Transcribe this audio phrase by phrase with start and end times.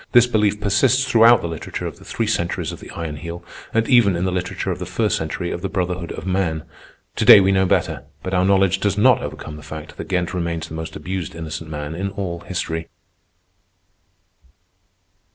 [0.13, 3.87] This belief persists throughout the literature of the three centuries of the Iron Heel, and
[3.87, 6.63] even in the literature of the first century of the Brotherhood of Man.
[7.17, 10.33] To day we know better, but our knowledge does not overcome the fact that Ghent
[10.33, 12.89] remains the most abused innocent man in all history.